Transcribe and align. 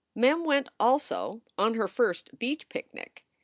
Mem 0.15 0.43
went 0.43 0.67
also 0.79 1.43
on 1.59 1.75
her 1.75 1.87
first 1.87 2.39
beach 2.39 2.67
picnic. 2.69 3.23